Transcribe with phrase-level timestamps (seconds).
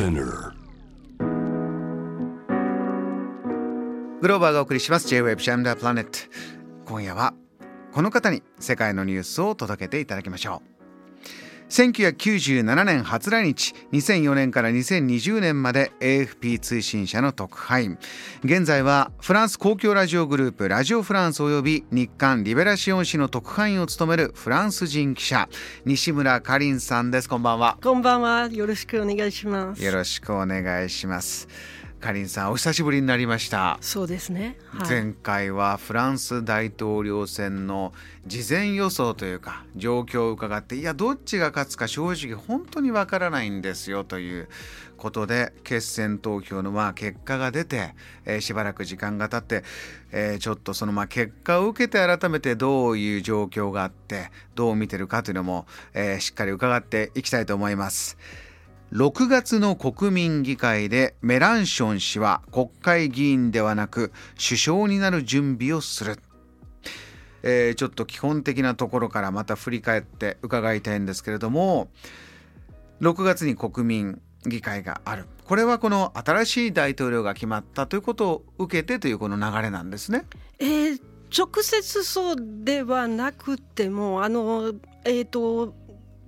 [0.00, 0.54] Spinner.
[4.22, 5.06] グローバーがお送りします。
[5.08, 6.18] J-Web ジャムダープラネット
[6.86, 7.34] 今夜は
[7.92, 10.79] この方に世界のニュースを届けていただきましょう。
[11.70, 17.98] 1997年初来日2004年から2020年まで AFP 通信社の特派員。
[18.42, 25.48] 現在はフランス公共ラジオグループラジオフランス及び日刊リベラシオン紙の特派員を務めるフランス人記者
[25.84, 27.28] 西村かりんさんです。
[27.28, 27.78] こんばんは。
[27.80, 28.48] こんばんは。
[28.48, 29.82] よろしくお願いします。
[29.82, 31.46] よろしくお願いします
[32.00, 33.78] かりんさんお久しぶりになりました。
[33.82, 37.92] そうですね、はい、前回はフランス大統領選の
[38.26, 44.48] 事前予想というか状況を伺っていやどっちが勝つか正直本当にわからないんですよという
[44.96, 49.66] ことで決選投票のまあ結果が出て、えー、しばらく時間が経って、
[50.10, 58.16] えー、ちょっとそのまあ結果を受けて改めてどういう状況があってどう見てるかというのも、えー、しっかり伺っていきたいと思います。
[58.92, 66.18] 6月の国民議会でメランション氏は国会議員ではなく首相になる準備をする、
[67.44, 71.88] えー、ちょっと基本的なところからまた振り返って伺いたいんですけれども
[73.00, 80.24] 6月に国民議会があるこれはこの新しい大統領が決まったということを受けてというこの流れなんですね。
[80.58, 81.00] えー、
[81.36, 84.72] 直接そうではなくてもあの
[85.04, 85.74] えーと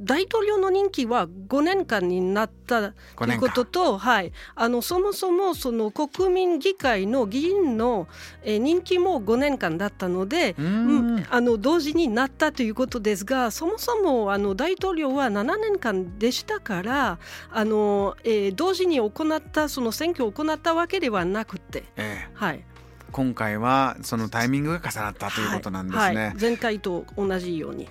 [0.00, 8.08] 大統領の任期は5年間になったということと、はい、あのそもそもその国民議会の議員の、
[8.42, 17.18] え任期も5年間だったので、うん、あの同時になったということですがそもそもあの大統領は7年間でしたから
[17.50, 21.84] あの、えー、同時に行ったその選挙を行ったわけではなくて。
[21.96, 22.64] ええ、はい
[23.12, 26.00] 今回はそのタイミングが重なったということなんですね。
[26.00, 27.88] はいはい、前回と同じように。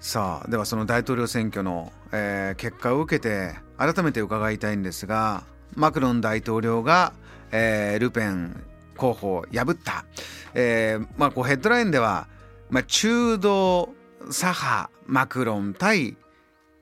[0.00, 7.12] さあではその大統領選挙の、えー、結果を受けて改めて伺いたいんですがマクロン大統領が、
[7.52, 8.64] えー、ルペン
[8.96, 10.06] 候補を破った、
[10.54, 12.28] えーまあ、こうヘッドラインでは、
[12.70, 13.90] まあ、中道
[14.30, 16.16] 左派マクロン対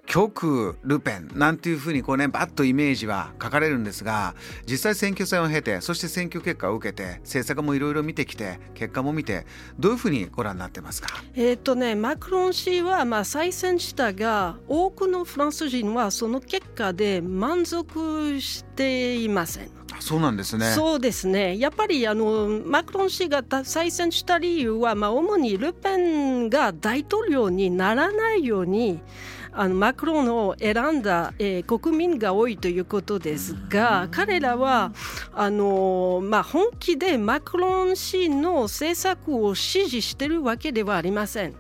[0.09, 9.45] 極右ルペンなんていうふうにこうねバッとイメージは書かれるんですが実際選挙戦を経てそして選挙結果を受けて政策もいろいろ見てきて結果も見て
[9.79, 11.09] どういうふうにご覧になってますか？
[11.35, 19.71] えっ、とねマクロン氏はまあ再選したが多くのフランス人はその結果で満足していません。
[20.01, 20.73] そうなんですね。
[20.73, 21.59] そうですね。
[21.59, 29.03] やっぱりあのマクロン氏が再選した理由は、まあ主にルペンが大統領にならないように。
[29.53, 34.93] あのマクロンを選んだ、えー、国民が多いということですが彼らは
[35.33, 41.55] あの、まあ、本気でマクロン氏の政策を支持しているわけではありません。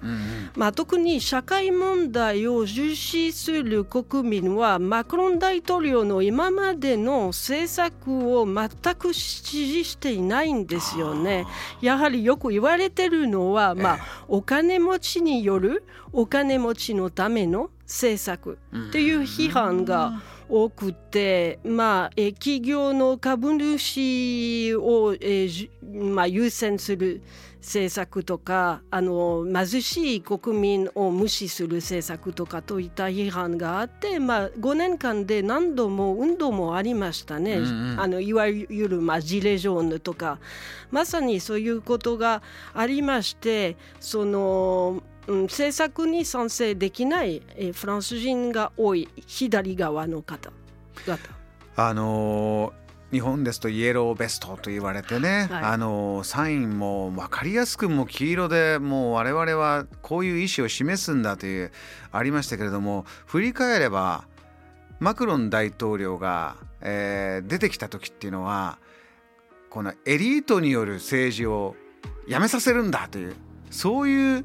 [0.54, 11.47] まあ、特に社会問題を重視する国民はマクロン大統領の今までの政策を全く支持していないんですよね。
[11.81, 25.69] やはりよく言われてるのは、まあ、お金持ちによるお金持ちのための政策っていう批判が多くて、まあ、え企業の株主を、えー
[26.12, 27.22] まあ、優先する
[27.60, 40.38] 政策とかあの貧しい国民を無視する政策とかといった批判があって、まあ、5年間で何度も運動もありましたね、うんうん、あのいわゆる、まあ、ジレジョーヌとか
[40.90, 42.42] まさにそういうことが
[42.75, 51.18] ありましてそのうん、政策に賛成できない、えー、フランス人が多い左側の方々。
[51.76, 61.72] あのー日本ですとイエローベストと言われてね、はい、あのサインも分かりやすくも黄色でもう我々はこういう意思を示すんだという
[62.12, 64.24] ありましたけれども振り返れば
[65.00, 68.78] マクロン大統領が、えー、出てきた時っていうのは
[69.70, 71.76] このエリートによる政治を
[72.26, 73.34] やめさせるんだという
[73.70, 74.44] そういう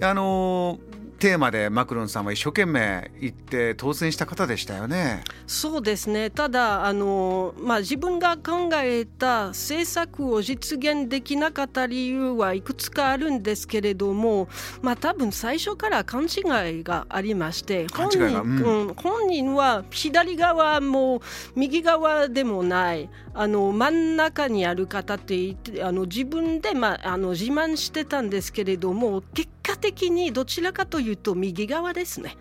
[0.00, 0.78] あの
[1.18, 5.22] テーマでマクロンさんは一生懸命言って当選した方でしたよね。
[5.46, 14.48] そうですねただあの、まあ、自分が考えた政策を実現できなかった理由はいくつかあるんですけれども、
[14.82, 21.22] まあ、多分最初から勘違いがありまして本人,、うん、本人は左側も
[21.54, 32.36] 右側でもないあの真ん中にある方って言ってあの自分で、まあ、あの自慢してたんですけれども結果的にどちらかというと右側ですね。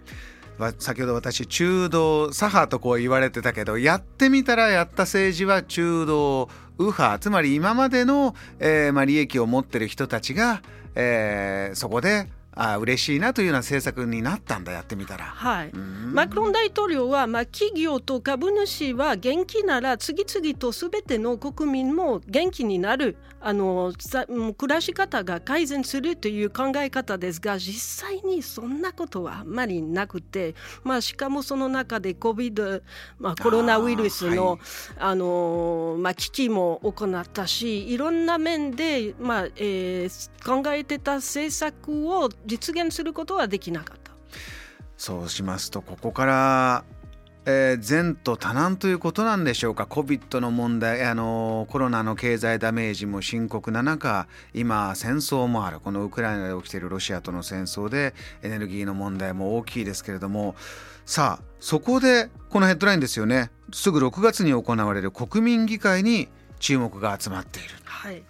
[0.77, 6.47] 先ほど私中道左派とこう言われてたけどやってみたらやった政治は中道
[6.77, 10.61] 右派つまり今までの、えーまあ、利益を持ってる人たちが、
[10.93, 15.25] えー、そこであ嬉しいなというような政策になったんだやってみたら。
[15.25, 23.93] はい、マクロン大統領は、まあ、企業と株主は元気なら次々とすべての国民も元気になるあの
[24.57, 32.81] 暮らし方が改善するという考え方ですが実際にそんなことはあんまりなくて、まあ、しかもその中で COVID、
[33.19, 34.59] まあ、コロナウイルスのはい、
[34.97, 44.13] あのまあ、危機も行ったしいろんな面で、まあえー、考えてた政策を実現することはできなかった。
[44.97, 46.85] そうしますとここから
[47.45, 55.79] えー、善と多難ということなんでしょうか？COVID の問題あのコロナの経済ダメージも深刻な中今戦争もある。
[55.79, 60.55] このウクライナで起きているロシアとの戦争でエネルギーの問題も大きいですけれども。
[61.05, 63.51] さあそこでこのヘッドラインですよね。
[63.73, 66.29] すぐ6月に行われる国民議会に
[66.59, 67.69] 注目が集まっている。
[67.83, 68.23] はい。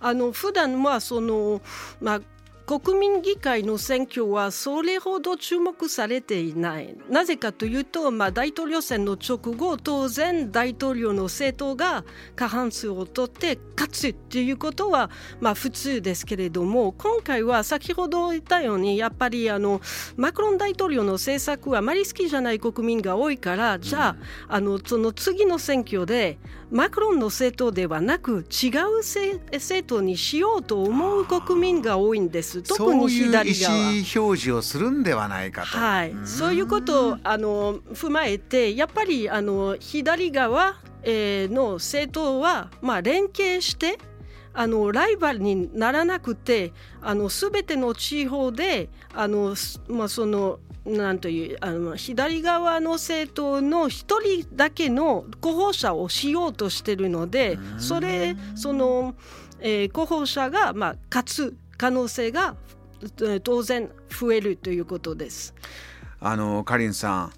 [0.00, 1.60] あの普段はその、
[2.00, 2.20] まあ、
[2.66, 12.04] 国民議会の選挙はそれほど注目されていないなぜかというと、まあ、大統領選の直後当然大統領の政党が
[12.34, 15.10] 過半数を取って勝つということは、
[15.40, 19.80] まあ、普通ですけれども今回は先ほど言ったようにやっぱりあの
[20.16, 24.16] マクロン大統領の政策はあまり好きじゃない国民が多いからじゃあ
[24.48, 26.38] あのその次の選挙で
[26.72, 32.55] マクロンの政党ではなく違う政党にしようと思う国民が多いんです。
[32.62, 33.74] 特に左側。
[33.76, 35.78] そういう意思表示をするんではないかと。
[35.78, 43.98] はい、そういうことをあの踏まえてやっぱりあの左側、えー、の政党はまあ連携して
[44.56, 46.72] あのライバルにならなくて
[47.02, 49.54] あの全ての地方であの、
[49.88, 59.14] まあ、そのなんというあの左側の政党の一人だけの候補者をしようとしてるのでそれその、
[59.60, 62.56] えー、候補者が、まあ、勝つ可能性が
[63.42, 65.54] 当然増えるということです。
[66.18, 67.32] あのかりんさん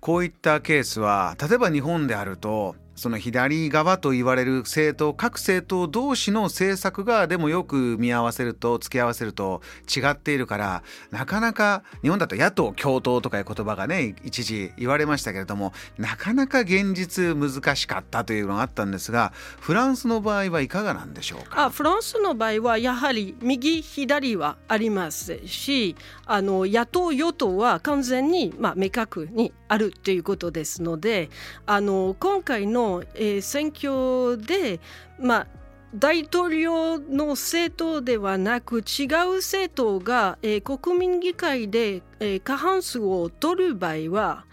[0.00, 9.62] こういったケースは例えば日本であるとその左側と言われる政党各政党同士の政策がでもよく見合わせると付き合わせると
[9.94, 21.64] 違っているからなかなか日本だと野党共闘とかいう言葉がね一時言われましたけれどもなかなか現実難しかったというのがあったんですがフランスの場合はいかがなんでしょうか？
[21.64, 31.28] あフランスの場合はやはり右左はありますしあの野党与党は完全に、まあ、明確にあるということですので
[31.66, 32.83] あの今回の、
[33.14, 34.80] えー、選挙で、
[35.18, 35.46] まあ、
[35.94, 44.44] 大統領の政党ではなく違う政党が、えー、国民議会で、えー、過半数を取る場合は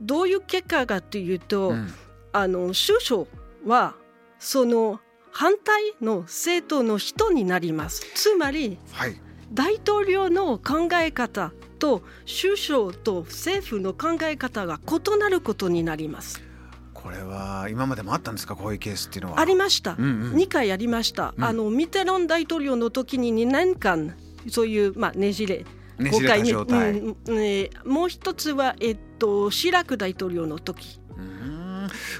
[0.00, 1.88] どういう結果かというと、うん、
[2.32, 3.26] あの首相
[3.66, 3.94] は
[4.38, 5.00] その
[5.30, 8.06] 反対の政党の人になります。
[8.14, 9.20] つまり、はい、
[9.52, 16.45] 大統領の考え方と首相と政府の考え方が異なることになります。
[17.06, 18.56] これは今までもあったんですか？
[18.56, 19.38] こういうケースっていうのは。
[19.38, 24.16] ありました、うんうん、2回ありました、うん、あのミテロン大統領の時に2年間
[24.48, 25.64] そういう、まあ、ねじれ。
[25.98, 27.36] ねじれ状態、うん。
[27.36, 31.00] ね、もう一つは、えっと、シラク大統領の時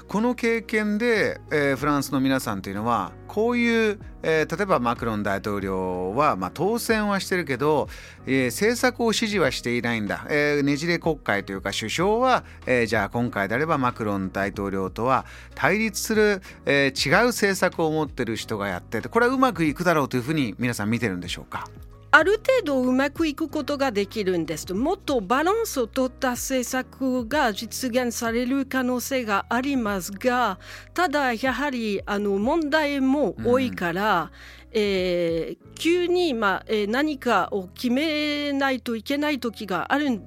[0.07, 7.87] この経験で、えー、フランスの皆さんというのはこういう、えー、例えばマクロン大統領は、まあ、当選はしてるけど、
[8.25, 15.25] えー、政策を支持はしていないんだ、えー、ねじれ国会というか首相は、えー、じゃあ今回であればマクロン大統領とは
[15.55, 21.67] 対立する、えー、違う政策を持ってる人がやっててこれはうまくいくだろうというふうに皆さん見てるんでしょうか？
[22.09, 30.57] ある程度うまくいくことができるんですもっとバランスを取った政策が実現される可能性がありますが
[30.93, 34.29] ただやはりあの問題も多いから、うん、
[34.71, 40.21] えー、急に、まあえー、何かを決めないといけない時がある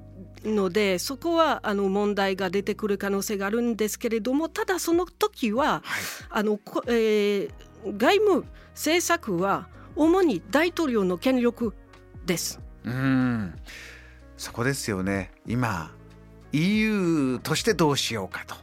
[0.45, 7.49] のでそこはあの問題が出てくる可能性があるんですけれどもただその時は、はい、あのえー、
[7.97, 11.73] 外務政策は主に大統領の権力
[12.25, 12.59] です。
[12.83, 13.53] うん。
[14.37, 15.31] そこですよね。
[15.45, 15.91] 今
[16.51, 18.55] EU としてどうしようかと。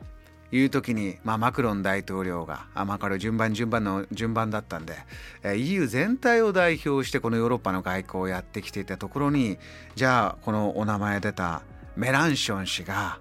[0.50, 4.94] いう時に、まあ、マクロン大統領があまあこれ順番順番の順番だったんで、
[5.42, 9.58] え EU 全体を代表してこのヨーロッパの外交をやってきていたところに
[9.94, 11.60] じゃあこのお名前出た
[11.96, 13.18] メランション氏が、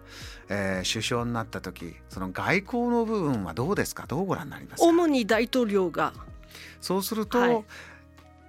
[0.47, 4.05] えー、首相になった時その外交の部分はどうですか？
[4.07, 4.87] どうご覧になりますか？
[4.87, 6.13] 主に大統領が。
[6.79, 7.65] そうすると、はい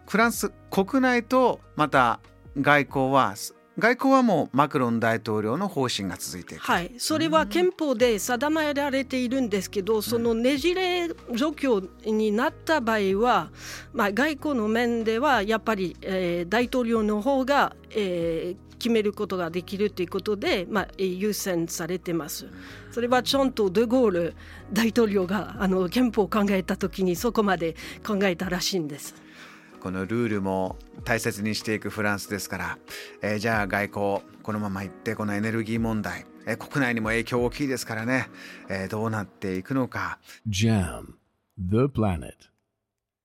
[0.09, 2.21] フランス国内とまた
[2.59, 3.35] 外交は
[3.79, 13.51] 外交はもうマクロン大統領の方針が続いていくはい、それは憲法で定められているんですけど、そのねじれ状況になった場合は、
[13.93, 22.49] まあ、外交の面ではやっぱり、えー、大統領の方が、えー、決めることができるということで、まあ、優先されてます。
[22.91, 24.35] それはちゃんとデゴール
[24.73, 29.28] 大統領があの憲法を考えた時にそこまで考えたらしいんです。
[29.81, 32.79] このルールも大切にしていくフランスですから、
[33.23, 38.29] えー、じゃあ外交このままいってこのエネルギー問題、えー、国内にも影響大きいですからね、
[38.69, 40.19] えー、どうなっていくのか。
[40.49, 41.15] JAM
[41.59, 42.35] The Planet